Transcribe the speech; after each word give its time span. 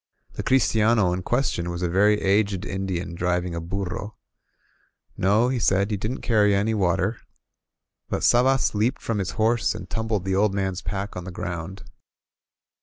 The 0.33 0.41
christiano 0.41 1.13
in 1.13 1.21
ques 1.21 1.49
tion 1.49 1.69
was 1.69 1.83
a 1.83 1.87
very 1.87 2.19
aged 2.21 2.65
Indian 2.65 3.13
driving 3.13 3.53
a 3.53 3.61
burro. 3.61 4.15
No, 5.15 5.49
he 5.49 5.59
said, 5.59 5.91
he 5.91 5.95
didn't 5.97 6.21
carry 6.21 6.55
any 6.55 6.73
water. 6.73 7.17
But 8.09 8.23
Sabas 8.23 8.73
leaped 8.73 9.03
from 9.03 9.19
his 9.19 9.33
horse 9.37 9.75
and 9.75 9.87
tumbled 9.87 10.25
the 10.25 10.33
old 10.33 10.55
man's 10.55 10.81
pack 10.81 11.15
on 11.15 11.25
the 11.25 11.29
ground. 11.31 11.83